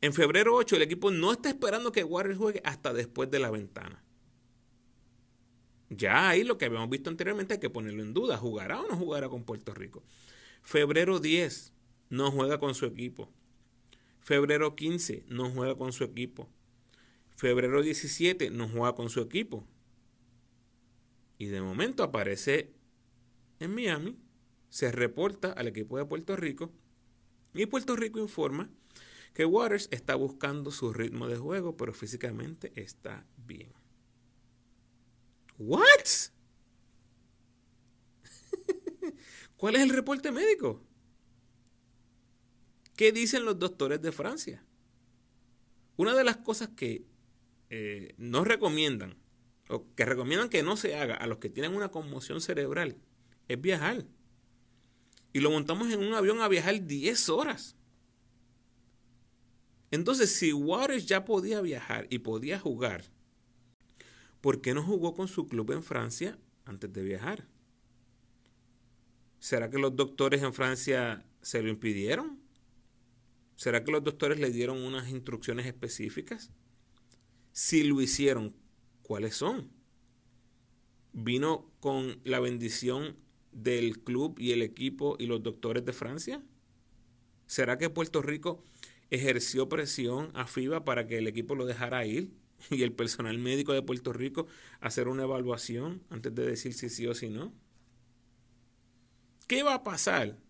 [0.00, 3.50] En febrero 8 el equipo no está esperando que Warriors juegue hasta después de la
[3.50, 4.04] ventana.
[5.88, 8.36] Ya ahí lo que habíamos visto anteriormente hay que ponerlo en duda.
[8.36, 10.02] ¿Jugará o no jugará con Puerto Rico?
[10.62, 11.72] Febrero 10
[12.10, 13.30] no juega con su equipo.
[14.20, 16.50] Febrero 15 no juega con su equipo.
[17.36, 19.66] Febrero 17 no juega con su equipo.
[21.38, 22.72] Y de momento aparece
[23.58, 24.16] en Miami,
[24.68, 26.72] se reporta al equipo de Puerto Rico
[27.54, 28.70] y Puerto Rico informa
[29.32, 33.72] que Waters está buscando su ritmo de juego, pero físicamente está bien.
[35.58, 36.30] ¿What?
[39.56, 40.82] ¿Cuál es el reporte médico?
[42.96, 44.64] ¿Qué dicen los doctores de Francia?
[45.96, 47.04] Una de las cosas que
[47.76, 49.16] eh, no recomiendan,
[49.68, 52.98] o que recomiendan que no se haga a los que tienen una conmoción cerebral,
[53.48, 54.06] es viajar.
[55.32, 57.74] Y lo montamos en un avión a viajar 10 horas.
[59.90, 63.10] Entonces, si Waters ya podía viajar y podía jugar,
[64.40, 67.48] ¿por qué no jugó con su club en Francia antes de viajar?
[69.40, 72.38] ¿Será que los doctores en Francia se lo impidieron?
[73.56, 76.52] ¿Será que los doctores le dieron unas instrucciones específicas?
[77.54, 78.52] Si lo hicieron,
[79.02, 79.70] ¿cuáles son?
[81.12, 83.16] ¿Vino con la bendición
[83.52, 86.42] del club y el equipo y los doctores de Francia?
[87.46, 88.64] ¿Será que Puerto Rico
[89.10, 92.32] ejerció presión a FIBA para que el equipo lo dejara ir
[92.70, 94.48] y el personal médico de Puerto Rico
[94.80, 97.52] hacer una evaluación antes de decir si sí o si no.
[99.46, 100.40] ¿Qué va a pasar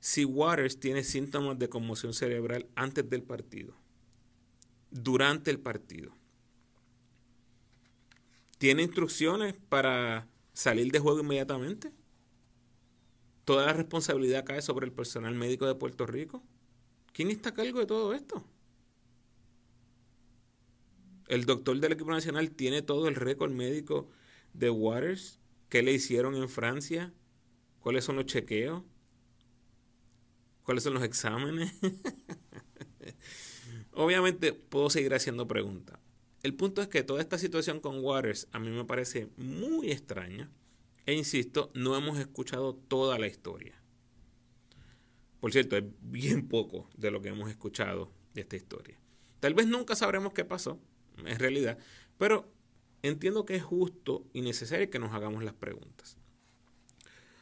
[0.00, 3.79] si Waters tiene síntomas de conmoción cerebral antes del partido?
[4.90, 6.12] Durante el partido.
[8.58, 11.92] ¿Tiene instrucciones para salir de juego inmediatamente?
[13.44, 16.42] ¿Toda la responsabilidad cae sobre el personal médico de Puerto Rico?
[17.12, 18.44] ¿Quién está a cargo de todo esto?
[21.26, 24.10] El doctor del equipo nacional tiene todo el récord médico
[24.52, 25.38] de Waters.
[25.68, 27.12] ¿Qué le hicieron en Francia?
[27.80, 28.82] ¿Cuáles son los chequeos?
[30.64, 31.72] ¿Cuáles son los exámenes?
[33.92, 35.98] Obviamente puedo seguir haciendo preguntas.
[36.42, 40.50] El punto es que toda esta situación con Waters a mí me parece muy extraña,
[41.06, 43.74] E insisto, no hemos escuchado toda la historia.
[45.40, 48.98] Por cierto, es bien poco de lo que hemos escuchado de esta historia.
[49.40, 50.78] Tal vez nunca sabremos qué pasó,
[51.24, 51.78] en realidad,
[52.18, 52.52] pero
[53.02, 56.16] entiendo que es justo y necesario que nos hagamos las preguntas.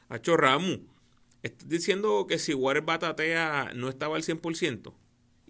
[0.09, 0.87] Hacho Ramu,
[1.43, 4.95] ¿estás diciendo que si Warren batatea no estaba al 100%?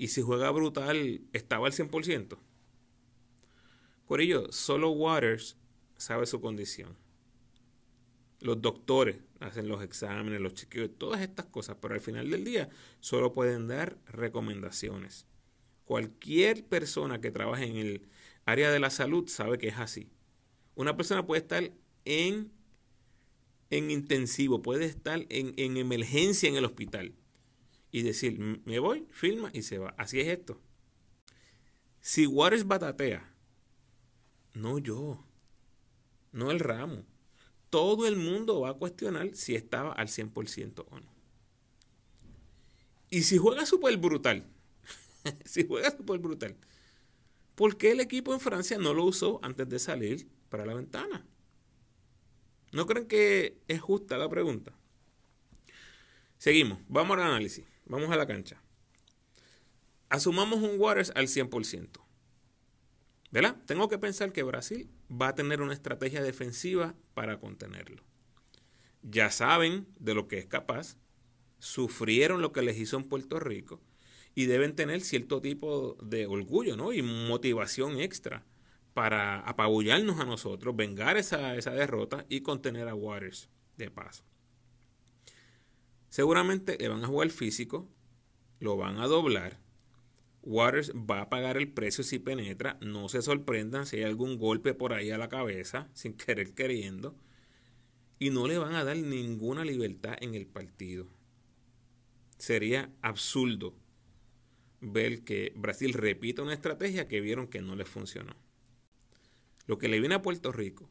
[0.01, 2.39] Y si juega brutal, estaba al 100%.
[4.07, 5.57] Corillo, solo Waters
[5.97, 6.97] sabe su condición.
[8.41, 12.69] Los doctores hacen los exámenes, los chequeos, todas estas cosas, pero al final del día
[13.01, 15.27] solo pueden dar recomendaciones.
[15.83, 18.09] Cualquier persona que trabaje en el
[18.45, 20.13] área de la salud sabe que es así.
[20.77, 21.73] Una persona puede estar
[22.05, 22.53] en,
[23.71, 27.17] en intensivo, puede estar en, en emergencia en el hospital
[27.90, 29.94] y decir, me voy, firma y se va.
[29.98, 30.61] Así es esto.
[32.01, 33.35] Si Waters batatea,
[34.55, 35.24] no yo,
[36.33, 37.05] no el ramo
[37.70, 41.12] todo el mundo va a cuestionar si estaba al 100% o no.
[43.11, 44.46] Y si juega súper brutal,
[45.44, 46.57] si juega súper brutal,
[47.55, 51.27] ¿por qué el equipo en Francia no lo usó antes de salir para la ventana?
[52.72, 54.72] ¿No creen que es justa la pregunta?
[56.37, 58.62] Seguimos, vamos al análisis, vamos a la cancha.
[60.09, 61.88] Asumamos un Waters al 100%.
[63.31, 63.57] ¿Verdad?
[63.66, 68.03] Tengo que pensar que Brasil va a tener una estrategia defensiva para contenerlo.
[69.03, 70.96] Ya saben de lo que es capaz,
[71.59, 73.81] sufrieron lo que les hizo en Puerto Rico
[74.35, 76.92] y deben tener cierto tipo de orgullo ¿no?
[76.92, 78.44] y motivación extra
[78.94, 84.24] para apabullarnos a nosotros, vengar esa, esa derrota y contener a Waters de paso.
[86.09, 87.88] Seguramente le van a jugar físico,
[88.61, 89.59] lo van a doblar
[90.42, 92.79] Waters va a pagar el precio si penetra.
[92.81, 97.14] No se sorprendan si hay algún golpe por ahí a la cabeza, sin querer queriendo.
[98.18, 101.07] Y no le van a dar ninguna libertad en el partido.
[102.38, 103.75] Sería absurdo
[104.81, 108.35] ver que Brasil repita una estrategia que vieron que no les funcionó.
[109.66, 110.88] Lo que le viene a Puerto Rico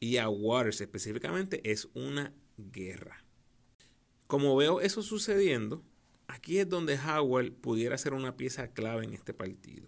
[0.00, 3.23] y a Waters específicamente es una guerra.
[4.26, 5.82] Como veo eso sucediendo,
[6.26, 9.86] Aquí es donde Howard pudiera ser una pieza clave en este partido.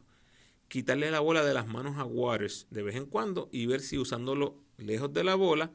[0.68, 3.98] Quitarle la bola de las manos a Waters de vez en cuando y ver si
[3.98, 5.70] usándolo lejos de la bola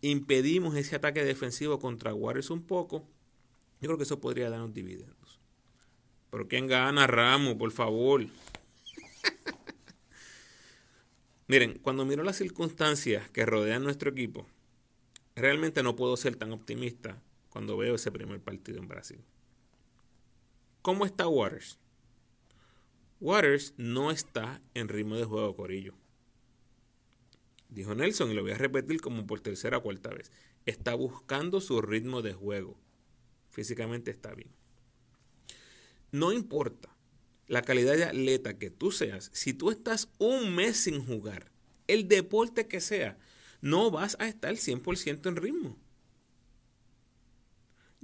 [0.00, 3.06] impedimos ese ataque defensivo contra Waters un poco.
[3.80, 5.40] Yo creo que eso podría darnos dividendos.
[6.30, 7.54] Pero ¿quién gana, Ramos?
[7.54, 8.22] Por favor.
[11.48, 14.46] Miren, cuando miro las circunstancias que rodean nuestro equipo,
[15.34, 17.22] realmente no puedo ser tan optimista
[17.56, 19.24] cuando veo ese primer partido en Brasil.
[20.82, 21.78] ¿Cómo está Waters?
[23.18, 25.94] Waters no está en ritmo de juego, Corillo.
[27.70, 30.30] Dijo Nelson, y lo voy a repetir como por tercera o cuarta vez.
[30.66, 32.76] Está buscando su ritmo de juego.
[33.48, 34.50] Físicamente está bien.
[36.12, 36.94] No importa
[37.46, 41.50] la calidad de atleta que tú seas, si tú estás un mes sin jugar,
[41.86, 43.18] el deporte que sea,
[43.62, 45.85] no vas a estar 100% en ritmo.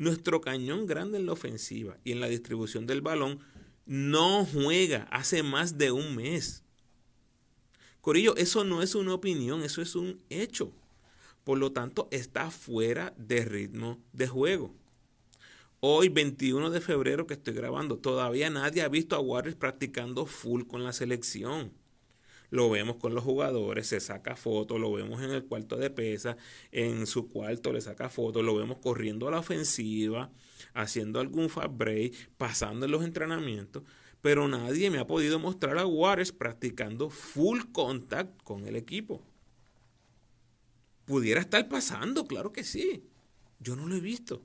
[0.03, 3.38] Nuestro cañón grande en la ofensiva y en la distribución del balón
[3.87, 6.65] no juega hace más de un mes.
[8.01, 10.73] Corillo, eso no es una opinión, eso es un hecho.
[11.45, 14.75] Por lo tanto, está fuera de ritmo de juego.
[15.79, 20.65] Hoy, 21 de febrero que estoy grabando, todavía nadie ha visto a Warriors practicando full
[20.65, 21.71] con la selección
[22.53, 26.37] lo vemos con los jugadores, se saca fotos, lo vemos en el cuarto de pesa,
[26.71, 30.31] en su cuarto le saca fotos, lo vemos corriendo a la ofensiva,
[30.75, 33.85] haciendo algún fast break, pasando en los entrenamientos,
[34.21, 39.23] pero nadie me ha podido mostrar a Juárez practicando full contact con el equipo.
[41.07, 43.03] Pudiera estar pasando, claro que sí.
[43.61, 44.43] Yo no lo he visto.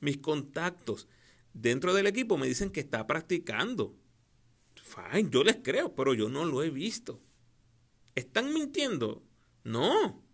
[0.00, 1.08] Mis contactos
[1.54, 3.94] dentro del equipo me dicen que está practicando
[4.88, 7.20] Fine, yo les creo, pero yo no lo he visto.
[8.14, 9.22] ¿Están mintiendo?
[9.64, 10.24] No,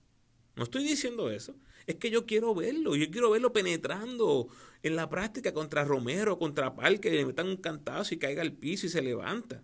[0.55, 1.57] no estoy diciendo eso.
[1.86, 4.48] Es que yo quiero verlo, yo quiero verlo penetrando
[4.82, 8.86] en la práctica contra Romero, contra Parque, le metan un cantazo y caiga al piso
[8.86, 9.62] y se levanta.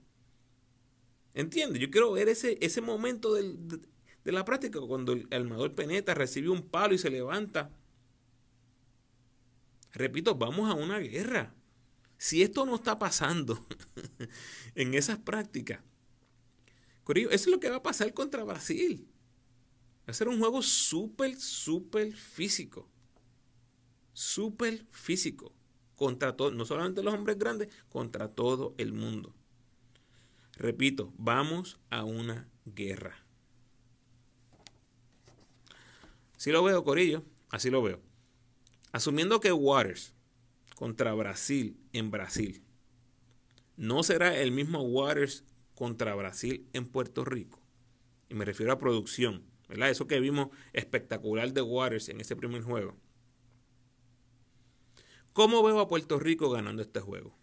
[1.33, 1.81] ¿Entiendes?
[1.81, 3.57] Yo quiero ver ese, ese momento de,
[4.25, 7.71] de la práctica cuando el armador penetra, recibe un palo y se levanta.
[9.93, 11.55] Repito, vamos a una guerra.
[12.21, 13.67] Si esto no está pasando
[14.75, 15.81] en esas prácticas,
[17.09, 19.09] eso es lo que va a pasar contra Brasil.
[20.07, 22.91] Va a ser un juego súper, súper físico.
[24.13, 25.55] Súper físico.
[25.97, 29.35] Contra todo, no solamente los hombres grandes, contra todo el mundo.
[30.59, 33.25] Repito, vamos a una guerra.
[36.37, 37.25] Así lo veo, Corillo.
[37.49, 37.99] Así lo veo.
[38.93, 40.13] Asumiendo que Waters
[40.81, 42.65] contra Brasil en Brasil
[43.77, 47.61] no será el mismo Waters contra Brasil en Puerto Rico.
[48.31, 49.91] Y me refiero a producción, ¿verdad?
[49.91, 52.97] Eso que vimos espectacular de Waters en ese primer juego.
[55.35, 57.37] ¿Cómo veo a Puerto Rico ganando este juego?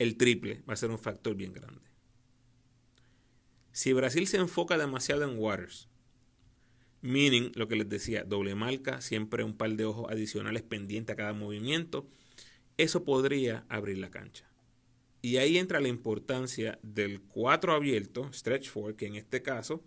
[0.00, 1.92] El triple va a ser un factor bien grande.
[3.70, 5.88] Si Brasil se enfoca demasiado en Waters,
[7.00, 11.16] meaning lo que les decía, doble marca, siempre un par de ojos adicionales pendientes a
[11.16, 12.08] cada movimiento,
[12.76, 14.48] eso podría abrir la cancha.
[15.20, 19.82] Y ahí entra la importancia del 4 abierto, stretch 4, que en este caso,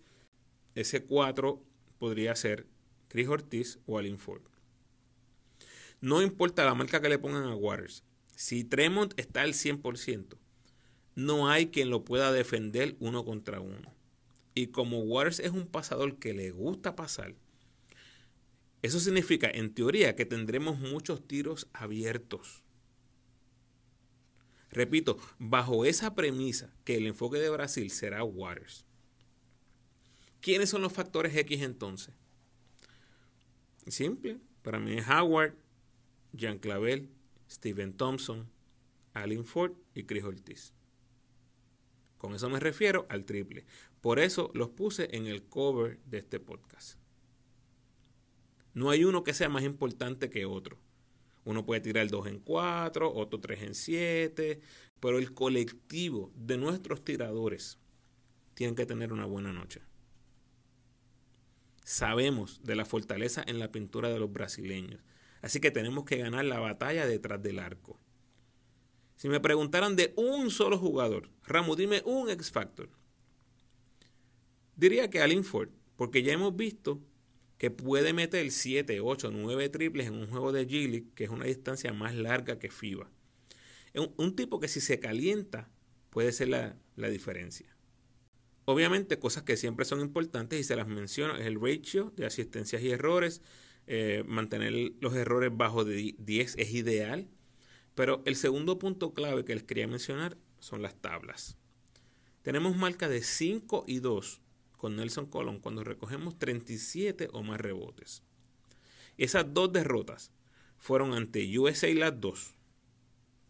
[0.76, 1.64] ese 4
[2.00, 2.68] podría ser
[3.08, 4.42] Chris Ortiz o Alin Ford.
[6.02, 8.04] No importa la marca que le pongan a Waters,
[8.36, 10.38] si Tremont está al 100%,
[11.16, 13.94] no hay quien lo pueda defender uno contra uno.
[14.54, 17.36] Y como Waters es un pasador que le gusta pasar,
[18.82, 22.64] eso significa, en teoría, que tendremos muchos tiros abiertos.
[24.72, 28.86] Repito, bajo esa premisa que el enfoque de Brasil será Waters.
[30.40, 32.16] ¿Quiénes son los factores X entonces?
[33.88, 35.56] Simple, para mí es Howard,
[36.34, 37.10] Jean Clavel,
[37.50, 38.50] Steven Thompson,
[39.14, 40.74] Alin Ford y Chris Ortiz.
[42.18, 43.66] Con eso me refiero al triple.
[44.02, 47.00] Por eso los puse en el cover de este podcast.
[48.74, 50.80] No hay uno que sea más importante que otro.
[51.44, 54.62] Uno puede tirar 2 en 4, otro 3 en 7,
[55.00, 57.80] pero el colectivo de nuestros tiradores
[58.54, 59.82] tienen que tener una buena noche.
[61.84, 65.02] Sabemos de la fortaleza en la pintura de los brasileños,
[65.42, 68.00] así que tenemos que ganar la batalla detrás del arco.
[69.16, 72.90] Si me preguntaran de un solo jugador, Ramos, dime un X Factor.
[74.82, 77.00] Diría que Alin Ford, porque ya hemos visto
[77.60, 81.46] que puede meter 7, 8, 9 triples en un juego de G que es una
[81.46, 83.08] distancia más larga que FIBA.
[83.94, 85.70] Un, un tipo que si se calienta
[86.10, 87.78] puede ser la, diferencia.
[88.66, 92.82] Obviamente, cosas que siempre son importantes y se las menciono es el ratio de asistencias
[92.82, 93.44] y errores.
[93.86, 97.30] Eh, mantener los errores bajo de 10 es ideal.
[97.94, 101.56] Pero el segundo punto clave que les quería mencionar son las tablas.
[102.42, 104.42] Tenemos marca de 5 y 2
[104.82, 108.24] con Nelson Colón cuando recogemos 37 o más rebotes.
[109.16, 110.32] Esas dos derrotas
[110.80, 112.56] fueron ante USA las dos.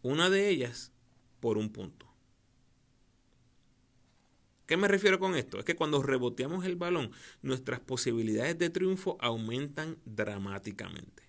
[0.02, 0.92] Una de ellas
[1.40, 2.06] por un punto.
[4.66, 5.58] ¿Qué me refiero con esto?
[5.58, 11.22] Es que cuando reboteamos el balón, nuestras posibilidades de triunfo aumentan dramáticamente.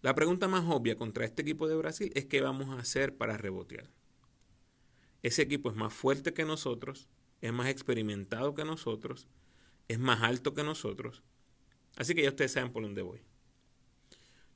[0.00, 3.36] La pregunta más obvia contra este equipo de Brasil es qué vamos a hacer para
[3.36, 3.90] rebotear.
[5.22, 7.10] Ese equipo es más fuerte que nosotros,
[7.42, 9.26] es más experimentado que nosotros,
[9.88, 11.22] es más alto que nosotros.
[11.96, 13.20] Así que ya ustedes saben por dónde voy.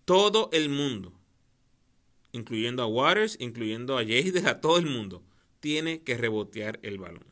[0.07, 1.13] Todo el mundo,
[2.33, 5.23] incluyendo a Waters, incluyendo a Jade, a todo el mundo,
[5.61, 7.27] tiene que rebotear el balón.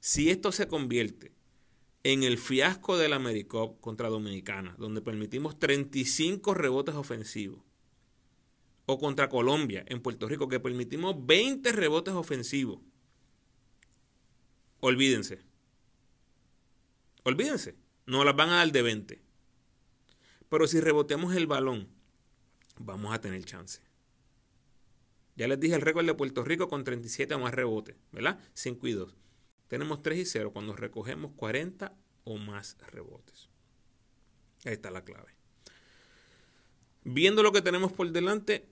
[0.00, 1.32] Si esto se convierte
[2.04, 7.60] en el fiasco del AmeriCup contra Dominicana, donde permitimos 35 rebotes ofensivos,
[8.84, 12.80] o contra Colombia en Puerto Rico, que permitimos 20 rebotes ofensivos,
[14.80, 15.40] olvídense.
[17.24, 19.20] Olvídense, no las van a dar de 20.
[20.48, 21.88] Pero si reboteamos el balón,
[22.78, 23.80] vamos a tener chance.
[25.34, 28.38] Ya les dije el récord de Puerto Rico con 37 o más rebotes, ¿verdad?
[28.54, 29.14] 5 y 2.
[29.68, 31.92] Tenemos 3 y 0 cuando recogemos 40
[32.24, 33.48] o más rebotes.
[34.64, 35.34] Ahí está la clave.
[37.04, 38.66] Viendo lo que tenemos por delante,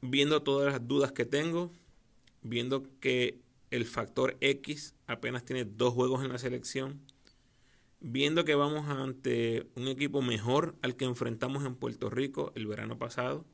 [0.00, 1.70] viendo todas las dudas que tengo,
[2.42, 3.40] viendo que
[3.72, 7.00] el factor X apenas tiene dos juegos en la selección,
[8.00, 12.98] viendo que vamos ante un equipo mejor al que enfrentamos en Puerto Rico el verano
[12.98, 13.46] pasado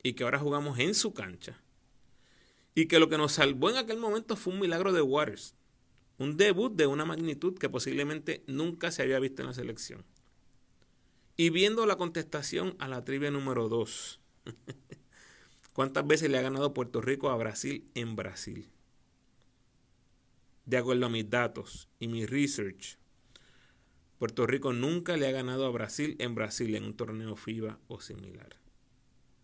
[0.00, 1.60] y que ahora jugamos en su cancha.
[2.76, 5.56] Y que lo que nos salvó en aquel momento fue un milagro de Waters.
[6.18, 10.04] Un debut de una magnitud que posiblemente nunca se había visto en la selección.
[11.36, 14.20] Y viendo la contestación a la trivia número 2.
[15.72, 18.70] ¿Cuántas veces le ha ganado Puerto Rico a Brasil en Brasil?
[20.68, 22.98] De acuerdo a mis datos y mi research,
[24.18, 28.00] Puerto Rico nunca le ha ganado a Brasil en Brasil en un torneo FIBA o
[28.00, 28.60] similar.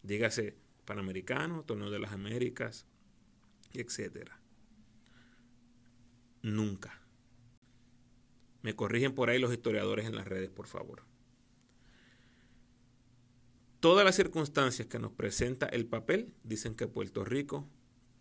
[0.02, 0.54] Dígase
[0.84, 2.86] Panamericano, Torneo de las Américas,
[3.72, 4.44] etcétera
[6.44, 7.00] nunca.
[8.62, 11.02] Me corrigen por ahí los historiadores en las redes, por favor.
[13.80, 17.68] Todas las circunstancias que nos presenta el papel dicen que Puerto Rico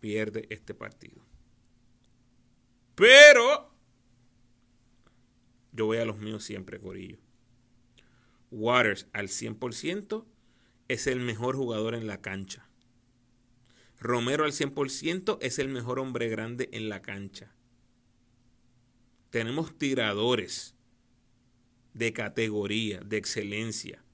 [0.00, 1.24] pierde este partido.
[2.94, 3.72] Pero
[5.72, 7.18] Yo voy a los míos siempre, Corillo.
[8.52, 10.24] Waters al 100%
[10.86, 12.68] es el mejor jugador en la cancha.
[13.98, 17.52] Romero al 100% es el mejor hombre grande en la cancha.
[19.30, 20.76] Tenemos tiradores
[21.94, 24.04] de categoría, de excelencia.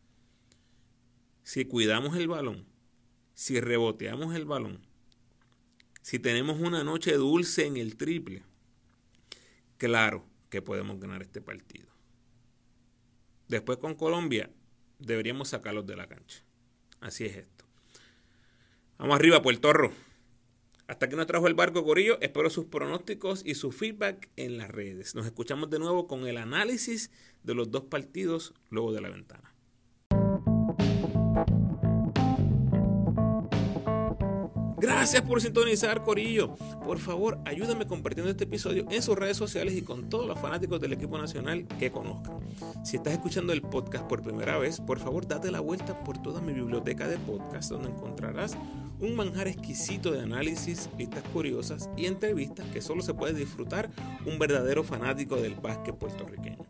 [1.42, 2.64] Si cuidamos el balón,
[3.34, 4.80] si reboteamos el balón,
[6.00, 8.44] si tenemos una noche dulce en el triple,
[9.80, 11.88] claro que podemos ganar este partido.
[13.48, 14.50] Después con Colombia
[14.98, 16.44] deberíamos sacarlos de la cancha.
[17.00, 17.64] Así es esto.
[18.98, 19.94] Vamos arriba, Puerto Rico.
[20.86, 24.70] Hasta que nos trajo el barco Corillo, espero sus pronósticos y su feedback en las
[24.70, 25.14] redes.
[25.14, 27.10] Nos escuchamos de nuevo con el análisis
[27.42, 29.54] de los dos partidos luego de la ventana.
[34.80, 36.54] Gracias por sintonizar, Corillo.
[36.84, 40.80] Por favor, ayúdame compartiendo este episodio en sus redes sociales y con todos los fanáticos
[40.80, 42.38] del equipo nacional que conozcan.
[42.82, 46.40] Si estás escuchando el podcast por primera vez, por favor, date la vuelta por toda
[46.40, 48.56] mi biblioteca de podcasts donde encontrarás
[49.00, 53.90] un manjar exquisito de análisis, listas curiosas y entrevistas que solo se puede disfrutar
[54.26, 56.69] un verdadero fanático del básquet puertorriqueño.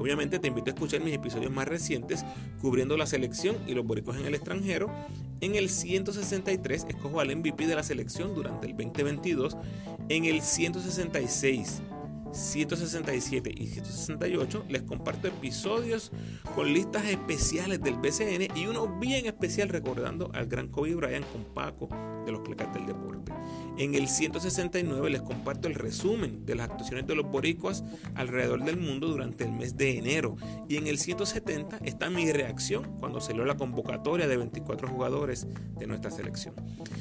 [0.00, 2.24] Obviamente te invito a escuchar mis episodios más recientes
[2.62, 4.90] cubriendo la selección y los boricos en el extranjero.
[5.42, 9.58] En el 163 escojo al MVP de la selección durante el 2022.
[10.08, 11.82] En el 166
[12.32, 16.12] 167 y 168 les comparto episodios
[16.54, 21.44] con listas especiales del BCN y uno bien especial recordando al gran Kobe Bryant con
[21.44, 21.88] Paco
[22.24, 23.32] de los Clecas del Deporte.
[23.78, 27.82] En el 169 les comparto el resumen de las actuaciones de los boricuas
[28.14, 30.36] alrededor del mundo durante el mes de enero.
[30.68, 35.46] Y en el 170 está mi reacción cuando salió la convocatoria de 24 jugadores
[35.78, 36.54] de nuestra selección.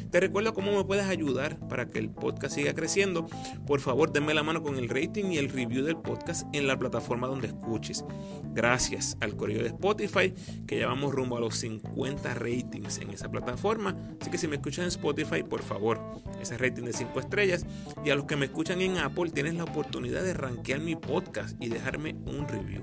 [0.09, 3.27] Te recuerdo cómo me puedes ayudar para que el podcast siga creciendo.
[3.67, 6.79] Por favor, denme la mano con el rating y el review del podcast en la
[6.79, 8.05] plataforma donde escuches.
[8.53, 10.33] Gracias al correo de Spotify
[10.65, 13.95] que llevamos rumbo a los 50 ratings en esa plataforma.
[14.19, 15.99] Así que si me escuchan en Spotify, por favor,
[16.41, 17.65] ese rating de 5 estrellas.
[18.05, 21.61] Y a los que me escuchan en Apple, tienes la oportunidad de rankear mi podcast
[21.61, 22.81] y dejarme un review.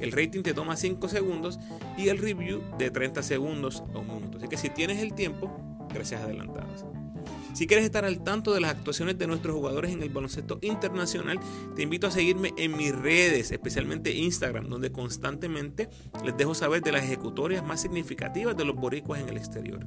[0.00, 1.58] El rating te toma 5 segundos
[1.96, 4.38] y el review de 30 segundos a un minuto.
[4.38, 5.50] Así que si tienes el tiempo,
[5.92, 6.84] gracias adelantadas.
[7.54, 11.40] Si quieres estar al tanto de las actuaciones de nuestros jugadores en el baloncesto internacional,
[11.74, 15.88] te invito a seguirme en mis redes, especialmente Instagram, donde constantemente
[16.24, 19.86] les dejo saber de las ejecutorias más significativas de los boricuas en el exterior.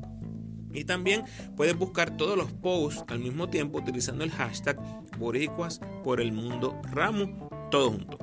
[0.73, 1.23] Y también
[1.55, 4.77] puedes buscar todos los posts al mismo tiempo utilizando el hashtag
[5.17, 8.17] Boricuas por el Mundo Ramu, todo junto.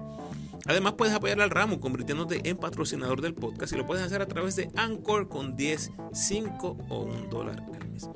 [0.66, 4.28] Además puedes apoyar al Ramu convirtiéndote en patrocinador del podcast y lo puedes hacer a
[4.28, 8.10] través de Anchor con 10, 5 o 1 dólar al mes.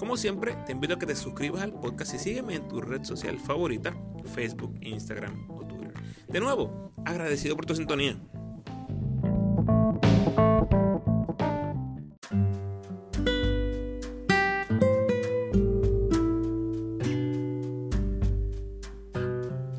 [0.00, 3.04] Como siempre, te invito a que te suscribas al podcast y sígueme en tu red
[3.04, 3.94] social favorita,
[4.32, 5.92] Facebook, Instagram o Twitter.
[6.26, 8.18] De nuevo, agradecido por tu sintonía.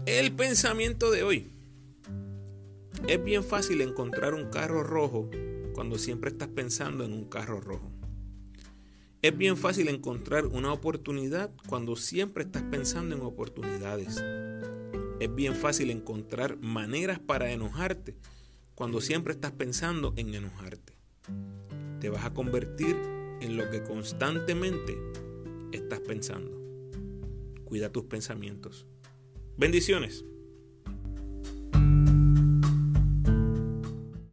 [0.05, 1.51] El pensamiento de hoy.
[3.07, 5.31] Es bien fácil encontrar un carro rojo
[5.73, 8.00] cuando siempre estás pensando en un carro rojo.
[9.21, 14.19] Es bien fácil encontrar una oportunidad cuando siempre estás pensando en oportunidades.
[15.19, 18.15] Es bien fácil encontrar maneras para enojarte
[18.73, 20.93] cuando siempre estás pensando en enojarte.
[21.99, 22.95] Te vas a convertir
[23.41, 24.97] en lo que constantemente
[25.71, 26.59] estás pensando.
[27.63, 28.87] Cuida tus pensamientos.
[29.55, 30.25] Bendiciones.